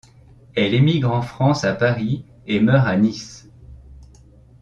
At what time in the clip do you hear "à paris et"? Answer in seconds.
1.63-2.59